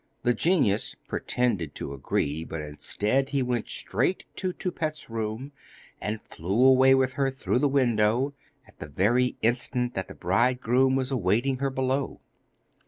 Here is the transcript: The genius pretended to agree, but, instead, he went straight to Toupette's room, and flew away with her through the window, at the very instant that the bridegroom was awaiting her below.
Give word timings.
The 0.23 0.33
genius 0.33 0.95
pretended 1.07 1.75
to 1.75 1.93
agree, 1.93 2.43
but, 2.43 2.59
instead, 2.59 3.29
he 3.29 3.43
went 3.43 3.69
straight 3.69 4.25
to 4.37 4.51
Toupette's 4.51 5.11
room, 5.11 5.51
and 6.01 6.19
flew 6.23 6.63
away 6.65 6.95
with 6.95 7.13
her 7.13 7.29
through 7.29 7.59
the 7.59 7.67
window, 7.69 8.33
at 8.67 8.79
the 8.79 8.89
very 8.89 9.37
instant 9.43 9.93
that 9.93 10.07
the 10.07 10.15
bridegroom 10.15 10.95
was 10.95 11.11
awaiting 11.11 11.57
her 11.57 11.69
below. 11.69 12.19